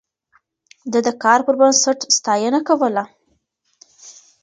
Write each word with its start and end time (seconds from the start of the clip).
ده 0.91 0.99
د 1.07 1.09
کار 1.23 1.39
پر 1.45 1.55
بنسټ 1.59 1.99
ستاينه 2.17 2.59
کوله. 2.67 3.03